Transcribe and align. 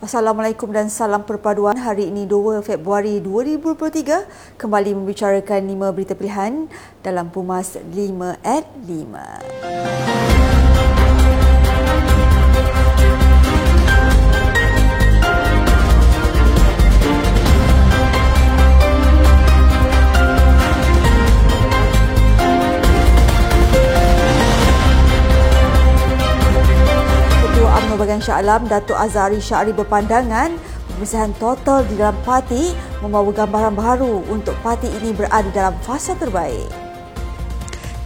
Assalamualaikum 0.00 0.72
dan 0.72 0.88
salam 0.88 1.28
perpaduan. 1.28 1.76
Hari 1.76 2.08
ini 2.08 2.24
2 2.24 2.64
Februari 2.64 3.20
2023 3.20 4.56
kembali 4.56 4.96
membicarakan 4.96 5.60
5 5.60 5.92
berita 5.92 6.16
pilihan 6.16 6.72
dalam 7.04 7.28
Pumas 7.28 7.76
5 7.76 8.40
at 8.40 8.64
5. 8.88 10.39
Bahagian 28.00 28.24
Shah 28.24 28.40
Alam, 28.40 28.64
Datuk 28.64 28.96
Azari 28.96 29.44
Syari 29.44 29.76
berpandangan 29.76 30.56
pembersihan 30.88 31.36
total 31.36 31.84
di 31.84 32.00
dalam 32.00 32.16
parti 32.24 32.72
membawa 33.04 33.28
gambaran 33.28 33.76
baru 33.76 34.24
untuk 34.32 34.56
parti 34.64 34.88
ini 34.88 35.12
berada 35.12 35.44
dalam 35.52 35.76
fasa 35.84 36.16
terbaik. 36.16 36.64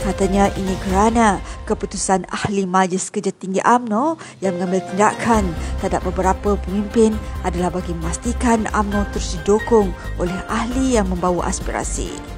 Katanya 0.02 0.50
ini 0.58 0.74
kerana 0.82 1.38
keputusan 1.62 2.26
Ahli 2.26 2.66
Majlis 2.66 3.06
Kerja 3.14 3.30
Tinggi 3.30 3.62
AMNO 3.62 4.18
yang 4.42 4.58
mengambil 4.58 4.82
tindakan 4.82 5.54
terhadap 5.78 6.02
beberapa 6.10 6.58
pemimpin 6.58 7.14
adalah 7.46 7.70
bagi 7.70 7.94
memastikan 7.94 8.66
AMNO 8.74 9.14
terus 9.14 9.38
didukung 9.38 9.94
oleh 10.18 10.34
ahli 10.50 10.98
yang 10.98 11.06
membawa 11.06 11.46
aspirasi. 11.46 12.33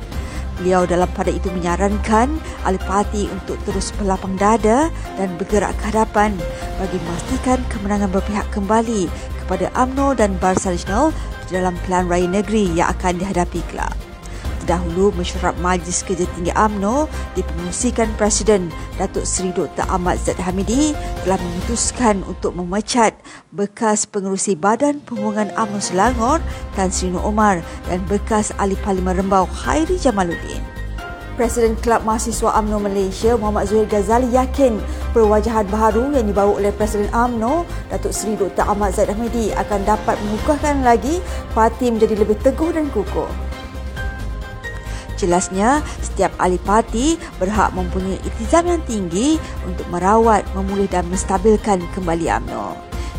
Beliau 0.56 0.88
dalam 0.88 1.08
pada 1.12 1.28
itu 1.28 1.52
menyarankan 1.52 2.40
ahli 2.64 2.80
parti 2.88 3.28
untuk 3.28 3.60
terus 3.68 3.92
berlapang 4.00 4.40
dada 4.40 4.88
dan 5.20 5.28
bergerak 5.36 5.76
ke 5.76 5.92
hadapan 5.92 6.32
bagi 6.80 6.96
memastikan 7.04 7.60
kemenangan 7.68 8.08
berpihak 8.08 8.48
kembali 8.52 9.08
kepada 9.44 9.68
AMNO 9.76 10.16
dan 10.16 10.40
Barisan 10.40 10.74
Nasional 10.74 11.12
dalam 11.52 11.76
Pilihan 11.84 12.08
Raya 12.08 12.28
Negeri 12.28 12.72
yang 12.72 12.88
akan 12.96 13.20
dihadapi 13.20 13.60
kelak 13.68 14.05
terdahulu 14.66 15.14
mesyuarat 15.14 15.54
Majlis 15.62 16.02
Kerja 16.02 16.26
Tinggi 16.34 16.50
AMNO 16.50 17.06
dipengusikan 17.38 18.10
Presiden 18.18 18.66
Datuk 18.98 19.22
Seri 19.22 19.54
Dr. 19.54 19.86
Ahmad 19.86 20.18
Zaid 20.18 20.42
Hamidi 20.42 20.90
telah 21.22 21.38
memutuskan 21.38 22.26
untuk 22.26 22.58
memecat 22.58 23.14
bekas 23.54 24.10
pengerusi 24.10 24.58
Badan 24.58 24.98
Pembangunan 25.06 25.54
AMNO 25.54 25.78
Selangor 25.78 26.42
Tan 26.74 26.90
Sri 26.90 27.14
Nur 27.14 27.22
Omar 27.22 27.62
dan 27.86 28.02
bekas 28.10 28.50
ahli 28.58 28.74
Parlimen 28.82 29.14
Rembau 29.14 29.46
Khairi 29.46 30.02
Jamaluddin. 30.02 30.58
Presiden 31.38 31.78
Kelab 31.78 32.02
Mahasiswa 32.02 32.58
AMNO 32.58 32.82
Malaysia 32.82 33.38
Muhammad 33.38 33.70
Zuhair 33.70 33.86
Ghazali 33.86 34.34
yakin 34.34 34.82
perwajahan 35.14 35.68
baru 35.70 36.10
yang 36.10 36.26
dibawa 36.26 36.58
oleh 36.58 36.74
Presiden 36.74 37.06
AMNO 37.14 37.62
Datuk 37.94 38.10
Seri 38.10 38.34
Dr. 38.34 38.66
Ahmad 38.66 38.98
Zaid 38.98 39.14
Hamidi 39.14 39.54
akan 39.54 39.86
dapat 39.86 40.18
mengukuhkan 40.26 40.82
lagi 40.82 41.22
parti 41.54 41.94
menjadi 41.94 42.18
lebih 42.18 42.34
teguh 42.42 42.74
dan 42.74 42.90
kukuh. 42.90 43.45
Jelasnya, 45.16 45.80
setiap 46.04 46.32
ahli 46.36 46.60
parti 46.60 47.16
berhak 47.40 47.72
mempunyai 47.72 48.20
iktizam 48.22 48.68
yang 48.68 48.84
tinggi 48.84 49.40
untuk 49.64 49.88
merawat, 49.88 50.44
memulih 50.52 50.86
dan 50.92 51.08
menstabilkan 51.08 51.80
kembali 51.96 52.28
UMNO. 52.28 52.76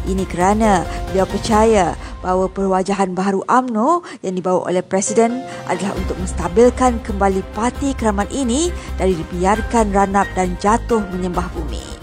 Ini 0.08 0.23
kerana 0.23 0.88
beliau 1.12 1.28
percaya 1.28 1.98
bahawa 2.23 2.48
perwajahan 2.48 3.12
baru 3.12 3.44
UMNO 3.44 4.06
yang 4.23 4.40
dibawa 4.40 4.72
oleh 4.72 4.80
Presiden 4.80 5.44
adalah 5.68 5.92
untuk 6.00 6.16
menstabilkan 6.16 7.03
kembali 7.03 7.44
parti 7.52 7.92
keramat 7.92 8.31
ini 8.31 8.72
dari 8.95 9.18
dibiarkan 9.18 9.92
ranap 9.92 10.30
dan 10.31 10.56
jatuh 10.64 11.03
menyembah 11.12 11.52
bumi. 11.52 11.97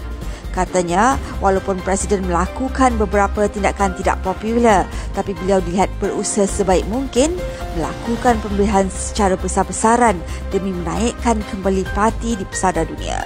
Katanya, 0.55 1.19
walaupun 1.43 1.83
Presiden 1.83 2.23
melakukan 2.31 2.95
beberapa 2.95 3.51
tindakan 3.51 3.91
tidak 3.99 4.23
popular, 4.23 4.87
tapi 5.11 5.35
beliau 5.35 5.59
dilihat 5.59 5.91
berusaha 5.99 6.47
sebaik 6.47 6.87
mungkin 6.87 7.35
melakukan 7.75 8.39
pemilihan 8.39 8.87
secara 8.87 9.35
besar-besaran 9.35 10.15
demi 10.55 10.71
menaikkan 10.71 11.43
kembali 11.51 11.83
parti 11.91 12.39
di 12.39 12.47
pesada 12.47 12.87
dunia. 12.87 13.19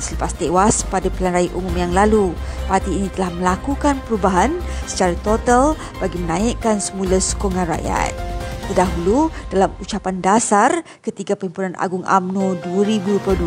Selepas 0.00 0.32
tewas 0.32 0.80
pada 0.88 1.12
pilihan 1.12 1.36
raya 1.36 1.52
umum 1.52 1.76
yang 1.76 1.92
lalu, 1.92 2.32
parti 2.64 2.96
ini 2.96 3.12
telah 3.12 3.28
melakukan 3.36 4.00
perubahan 4.08 4.56
secara 4.88 5.12
total 5.20 5.76
bagi 6.00 6.16
menaikkan 6.16 6.80
semula 6.80 7.20
sokongan 7.20 7.68
rakyat. 7.68 8.29
Terdahulu, 8.70 9.34
dalam 9.50 9.74
ucapan 9.82 10.22
dasar 10.22 10.86
ketika 11.02 11.34
Perhimpunan 11.34 11.74
Agung 11.74 12.06
AMNO 12.06 12.54
2022, 12.70 13.42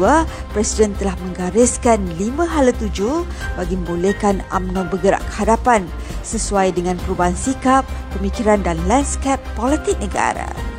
Presiden 0.51 0.91
telah 0.99 1.15
menggariskan 1.15 2.03
lima 2.19 2.43
hala 2.43 2.75
tuju 2.75 3.23
bagi 3.55 3.79
membolehkan 3.79 4.43
AMNO 4.51 4.91
bergerak 4.91 5.23
ke 5.31 5.47
hadapan 5.47 5.87
sesuai 6.27 6.75
dengan 6.75 6.99
perubahan 7.07 7.39
sikap, 7.39 7.87
pemikiran 8.19 8.67
dan 8.67 8.75
landscape 8.83 9.39
politik 9.55 9.95
negara. 10.03 10.72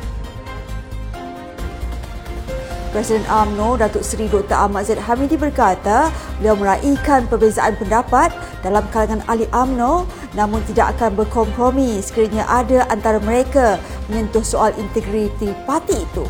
Presiden 2.95 3.27
AMNO 3.27 3.75
Datuk 3.75 4.07
Seri 4.07 4.31
Dr. 4.31 4.55
Ahmad 4.55 4.87
Zaid 4.87 5.03
Hamidi 5.03 5.35
berkata 5.35 6.07
beliau 6.39 6.55
meraihkan 6.55 7.27
perbezaan 7.27 7.75
pendapat 7.75 8.31
dalam 8.63 8.87
kalangan 8.87 9.19
ahli 9.27 9.51
AMNO 9.51 10.07
namun 10.31 10.63
tidak 10.63 10.95
akan 10.95 11.11
berkompromi 11.19 11.99
sekiranya 11.99 12.47
ada 12.47 12.87
antara 12.87 13.19
mereka 13.19 13.75
menyentuh 14.07 14.47
soal 14.47 14.71
integriti 14.79 15.51
parti 15.67 16.07
itu. 16.07 16.23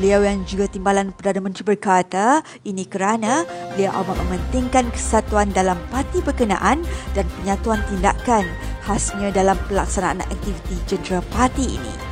Beliau 0.00 0.24
yang 0.24 0.48
juga 0.48 0.64
timbalan 0.64 1.12
Perdana 1.12 1.44
Menteri 1.44 1.76
berkata 1.76 2.40
ini 2.64 2.88
kerana 2.88 3.44
beliau 3.76 3.92
amat 4.00 4.16
mementingkan 4.24 4.88
kesatuan 4.96 5.52
dalam 5.52 5.76
parti 5.92 6.24
berkenaan 6.24 6.80
dan 7.12 7.28
penyatuan 7.36 7.84
tindakan 7.92 8.48
khasnya 8.88 9.28
dalam 9.28 9.60
pelaksanaan 9.68 10.24
aktiviti 10.24 10.80
jentera 10.88 11.20
parti 11.28 11.76
ini. 11.76 12.05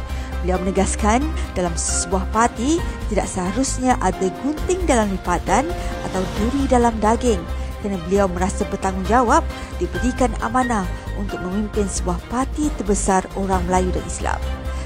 Beliau 0.44 0.60
menegaskan 0.60 1.24
dalam 1.56 1.72
sebuah 1.72 2.28
parti 2.28 2.76
tidak 3.08 3.24
seharusnya 3.32 3.96
ada 4.04 4.28
gunting 4.44 4.84
dalam 4.84 5.08
lipatan 5.08 5.64
atau 6.04 6.20
duri 6.36 6.68
dalam 6.68 6.92
daging 7.00 7.40
kerana 7.80 7.96
beliau 8.04 8.28
merasa 8.28 8.68
bertanggungjawab 8.68 9.40
diberikan 9.80 10.28
amanah 10.44 10.84
untuk 11.16 11.40
memimpin 11.40 11.88
sebuah 11.88 12.20
parti 12.28 12.68
terbesar 12.76 13.24
orang 13.40 13.64
Melayu 13.64 13.88
dan 13.96 14.04
Islam. 14.04 14.40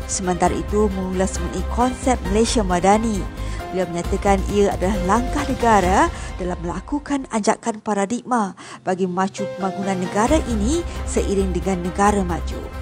Sementara 0.06 0.54
itu, 0.54 0.86
mengulas 0.94 1.38
mengenai 1.42 1.66
konsep 1.74 2.16
Malaysia 2.30 2.62
Madani, 2.62 3.18
beliau 3.70 3.86
menyatakan 3.90 4.38
ia 4.54 4.72
adalah 4.72 4.96
langkah 5.04 5.44
negara 5.46 5.98
dalam 6.38 6.58
melakukan 6.62 7.26
anjakan 7.34 7.82
paradigma 7.82 8.54
bagi 8.86 9.10
memacu 9.10 9.42
pembangunan 9.58 9.98
negara 10.00 10.38
ini 10.48 10.86
seiring 11.04 11.50
dengan 11.50 11.82
negara 11.82 12.22
maju. 12.22 12.77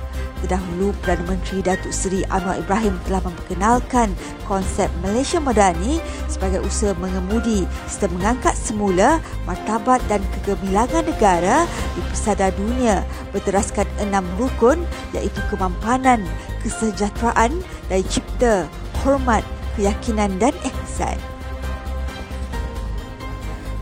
Terdahulu, 0.46 0.94
Perdana 1.02 1.34
Menteri 1.34 1.58
Datuk 1.58 1.90
Seri 1.90 2.22
Anwar 2.30 2.54
Ibrahim 2.62 2.94
telah 3.02 3.18
memperkenalkan 3.26 4.14
konsep 4.46 4.86
Malaysia 5.02 5.42
Madani 5.42 5.98
sebagai 6.30 6.62
usaha 6.62 6.94
mengemudi 7.02 7.66
serta 7.90 8.06
mengangkat 8.14 8.54
semula 8.54 9.18
martabat 9.42 9.98
dan 10.06 10.22
kegemilangan 10.38 11.02
negara 11.02 11.66
di 11.98 12.00
pesada 12.14 12.54
dunia 12.54 13.02
berteraskan 13.34 13.90
enam 13.98 14.22
rukun 14.38 14.86
iaitu 15.18 15.42
kemampanan, 15.50 16.22
kesejahteraan, 16.62 17.50
daya 17.90 18.06
cipta, 18.06 18.70
hormat, 19.02 19.42
keyakinan 19.74 20.30
dan 20.38 20.54
ihsan. 20.62 21.18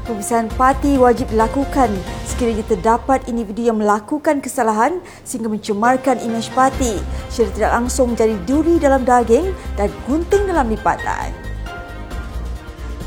Pemeriksaan 0.09 0.49
parti 0.57 0.97
wajib 0.97 1.29
dilakukan 1.29 1.93
sekiranya 2.45 2.69
terdapat 2.69 3.25
individu 3.25 3.73
yang 3.73 3.81
melakukan 3.81 4.45
kesalahan 4.45 5.01
sehingga 5.25 5.49
mencemarkan 5.49 6.21
imej 6.21 6.53
parti 6.53 7.01
secara 7.33 7.49
tidak 7.57 7.73
langsung 7.81 8.13
menjadi 8.13 8.37
duri 8.45 8.77
dalam 8.77 9.01
daging 9.01 9.49
dan 9.81 9.89
gunting 10.05 10.45
dalam 10.45 10.69
lipatan. 10.69 11.33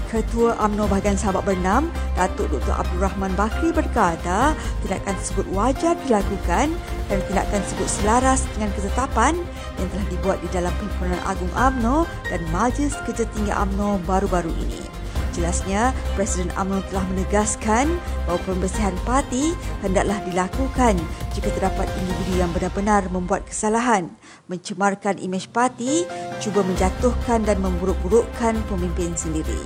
Ketua 0.10 0.58
UMNO 0.58 0.90
bahagian 0.90 1.22
sahabat 1.22 1.46
bernam, 1.46 1.94
Datuk 2.18 2.50
Dr. 2.50 2.82
Abdul 2.82 2.98
Rahman 2.98 3.30
Bakri 3.38 3.70
berkata 3.70 4.58
tindakan 4.82 5.14
tersebut 5.22 5.46
wajar 5.54 5.94
dilakukan 6.10 6.74
dan 7.06 7.18
tindakan 7.30 7.62
tersebut 7.62 7.90
selaras 7.94 8.50
dengan 8.58 8.74
ketetapan 8.74 9.38
yang 9.78 9.88
telah 9.94 10.08
dibuat 10.10 10.38
di 10.42 10.50
dalam 10.50 10.74
Perhimpunan 10.82 11.22
Agung 11.30 11.54
UMNO 11.54 12.10
dan 12.34 12.42
Majlis 12.50 12.98
Kerja 13.06 13.30
Tinggi 13.38 13.54
UMNO 13.54 14.02
baru-baru 14.10 14.50
ini. 14.50 14.97
Jelasnya, 15.38 15.94
Presiden 16.18 16.50
UMNO 16.58 16.82
telah 16.90 17.06
menegaskan 17.14 17.86
bahawa 18.26 18.42
pembersihan 18.42 18.98
parti 19.06 19.54
hendaklah 19.86 20.18
dilakukan 20.26 20.98
jika 21.38 21.54
terdapat 21.54 21.86
individu 22.02 22.42
yang 22.42 22.50
benar-benar 22.58 23.06
membuat 23.14 23.46
kesalahan, 23.46 24.10
mencemarkan 24.50 25.22
imej 25.22 25.46
parti, 25.54 26.10
cuba 26.42 26.66
menjatuhkan 26.66 27.46
dan 27.46 27.62
memburuk-burukkan 27.62 28.58
pemimpin 28.66 29.14
sendiri. 29.14 29.62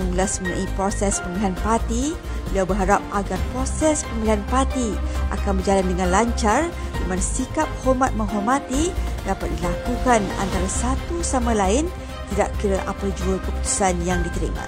Mengulas 0.00 0.40
mengenai 0.40 0.64
proses 0.72 1.20
pemilihan 1.20 1.52
parti, 1.60 2.16
beliau 2.48 2.64
berharap 2.64 3.04
agar 3.12 3.36
proses 3.52 4.08
pemilihan 4.08 4.40
parti 4.48 4.96
akan 5.28 5.60
berjalan 5.60 5.86
dengan 5.92 6.08
lancar 6.08 6.72
di 6.96 7.04
mana 7.04 7.20
sikap 7.20 7.68
hormat 7.84 8.16
menghormati 8.16 8.94
dapat 9.28 9.52
dilakukan 9.60 10.24
antara 10.40 10.68
satu 10.70 11.20
sama 11.20 11.52
lain 11.52 11.84
tidak 12.32 12.50
kira 12.62 12.78
apa 12.86 13.06
jua 13.18 13.36
keputusan 13.42 13.94
yang 14.06 14.22
diterima. 14.22 14.64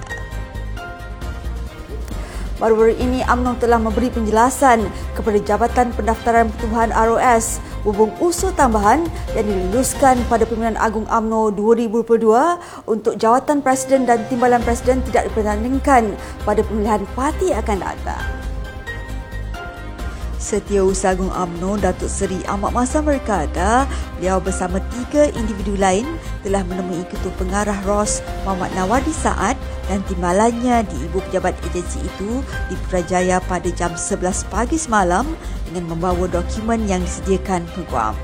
Baru-baru 2.62 2.94
ini 2.94 3.26
UMNO 3.26 3.59
telah 3.59 3.75
memberi 3.82 4.06
penjelasan 4.06 4.87
kepada 5.19 5.35
Jabatan 5.43 5.91
Pendaftaran 5.99 6.47
Pertubuhan 6.55 6.94
ROS 6.94 7.59
hubung 7.82 8.14
usul 8.23 8.55
tambahan 8.55 9.03
yang 9.35 9.50
diluluskan 9.50 10.23
pada 10.31 10.47
Pemilihan 10.47 10.79
Agung 10.79 11.03
UMNO 11.11 11.50
2022 11.59 12.87
untuk 12.87 13.19
jawatan 13.19 13.67
Presiden 13.67 14.06
dan 14.06 14.23
Timbalan 14.31 14.62
Presiden 14.62 15.03
tidak 15.11 15.35
dipertandingkan 15.35 16.14
pada 16.47 16.62
pemilihan 16.62 17.03
parti 17.19 17.50
akan 17.50 17.82
datang. 17.82 18.51
Setiausaha 20.42 21.22
AMNO 21.22 21.78
Datuk 21.78 22.10
Seri 22.10 22.42
Ahmad 22.50 22.74
Masam 22.74 23.06
berkata 23.06 23.86
beliau 24.18 24.42
bersama 24.42 24.82
tiga 24.90 25.30
individu 25.38 25.78
lain 25.78 26.02
telah 26.42 26.66
menemui 26.66 27.06
Ketua 27.06 27.30
Pengarah 27.38 27.78
ROS 27.86 28.18
Muhammad 28.42 28.74
Nawardi 28.74 29.14
Saad 29.14 29.54
dan 29.86 30.02
timbalannya 30.10 30.82
di 30.82 30.96
ibu 31.06 31.22
pejabat 31.30 31.54
agensi 31.62 32.02
itu 32.02 32.42
di 32.66 32.74
Putrajaya 32.74 33.38
pada 33.46 33.70
jam 33.70 33.94
11 33.94 34.50
pagi 34.50 34.74
semalam 34.74 35.30
dengan 35.70 35.94
membawa 35.94 36.26
dokumen 36.26 36.90
yang 36.90 37.06
disediakan 37.06 37.62
peguam. 37.78 38.18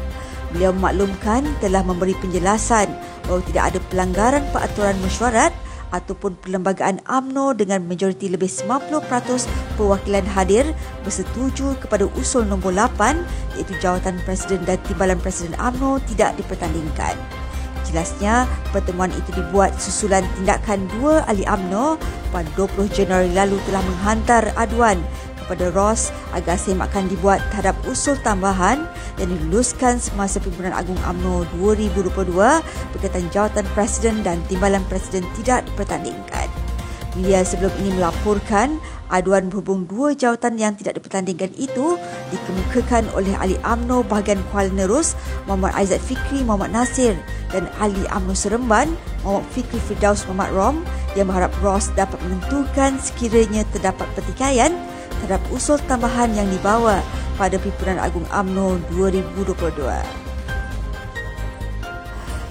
Beliau 0.51 0.75
memaklumkan 0.75 1.47
telah 1.63 1.87
memberi 1.87 2.19
penjelasan 2.19 2.91
bahawa 3.31 3.41
tidak 3.47 3.65
ada 3.71 3.79
pelanggaran 3.95 4.45
peraturan 4.51 4.99
mesyuarat 5.07 5.55
ataupun 5.91 6.37
perlembagaan 6.41 7.01
AMNO 7.09 7.57
dengan 7.57 7.85
majoriti 7.85 8.29
lebih 8.29 8.49
90% 8.49 8.99
perwakilan 9.77 10.27
hadir 10.33 10.65
bersetuju 11.05 11.79
kepada 11.81 12.09
usul 12.17 12.45
nombor 12.45 12.77
8 12.77 13.21
iaitu 13.57 13.75
jawatan 13.81 14.21
Presiden 14.25 14.63
dan 14.69 14.77
Timbalan 14.85 15.21
Presiden 15.21 15.57
AMNO 15.57 16.01
tidak 16.09 16.37
dipertandingkan. 16.37 17.17
Jelasnya, 17.89 18.45
pertemuan 18.69 19.09
itu 19.17 19.33
dibuat 19.33 19.73
susulan 19.81 20.21
tindakan 20.37 20.85
dua 21.01 21.25
ahli 21.25 21.49
AMNO 21.49 21.97
pada 22.29 22.49
20 22.53 22.85
Januari 22.93 23.33
lalu 23.33 23.57
telah 23.65 23.81
menghantar 23.81 24.53
aduan 24.61 25.01
kepada 25.49 25.73
Ross 25.73 26.13
agar 26.37 26.61
semakan 26.61 27.09
dibuat 27.09 27.41
terhadap 27.49 27.73
usul 27.89 28.21
tambahan 28.21 28.85
yang 29.17 29.33
diluluskan 29.33 29.97
semasa 29.97 30.37
Pimpinan 30.45 30.77
Agung 30.77 31.01
AMNO 31.09 31.49
2022 31.57 32.37
berkaitan 32.93 33.25
jawatan 33.33 33.65
Presiden 33.73 34.21
dan 34.21 34.45
Timbalan 34.53 34.85
Presiden 34.93 35.25
tidak 35.41 35.65
dipertandingkan. 35.73 36.53
Media 37.17 37.41
sebelum 37.41 37.73
ini 37.81 37.97
melaporkan 37.97 38.77
aduan 39.09 39.49
berhubung 39.49 39.89
dua 39.89 40.13
jawatan 40.13 40.61
yang 40.61 40.77
tidak 40.77 41.01
dipertandingkan 41.01 41.51
itu 41.57 41.97
dikemukakan 42.29 43.09
oleh 43.17 43.33
ahli 43.41 43.57
AMNO 43.65 44.05
bahagian 44.05 44.39
Kuala 44.53 44.69
Nerus 44.71 45.17
Muhammad 45.49 45.73
Aizat 45.75 45.99
Fikri 46.05 46.45
Muhammad 46.45 46.77
Nasir 46.77 47.17
dan 47.49 47.67
ahli 47.81 48.05
AMNO 48.13 48.37
Seremban 48.37 48.93
Muhammad 49.25 49.49
Fikri 49.57 49.81
Firdaus 49.81 50.29
Muhammad 50.29 50.53
Rom 50.53 50.77
yang 51.17 51.27
berharap 51.33 51.51
Ross 51.65 51.89
dapat 51.97 52.21
menentukan 52.23 53.01
sekiranya 53.01 53.65
terdapat 53.73 54.07
pertikaian 54.13 54.71
terhadap 55.19 55.43
usul 55.51 55.77
tambahan 55.91 56.31
yang 56.33 56.47
dibawa 56.49 57.03
pada 57.35 57.59
Pimpinan 57.59 57.99
Agung 57.99 58.27
AMNO 58.31 58.79
2022. 58.95 59.75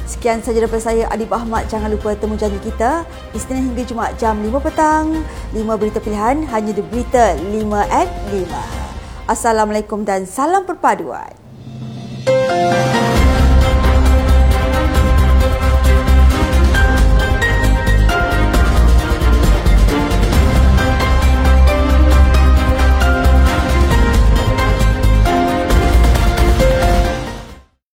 Sekian 0.08 0.40
sahaja 0.40 0.64
daripada 0.64 0.82
saya 0.82 1.04
Adib 1.12 1.30
Ahmad. 1.32 1.68
Jangan 1.68 1.92
lupa 1.94 2.16
temu 2.16 2.40
janji 2.40 2.58
kita 2.64 3.04
Isnin 3.36 3.72
hingga 3.72 3.84
Jumaat 3.86 4.16
jam 4.18 4.40
5 4.40 4.50
petang. 4.64 5.24
5 5.52 5.80
berita 5.80 6.00
pilihan 6.00 6.48
hanya 6.52 6.72
di 6.74 6.84
berita 6.84 7.36
5 7.38 7.86
at 7.88 8.10
5. 8.32 9.30
Assalamualaikum 9.30 10.08
dan 10.08 10.24
salam 10.24 10.64
perpaduan. 10.64 11.48
Thank 12.28 12.82
you. 12.82 12.87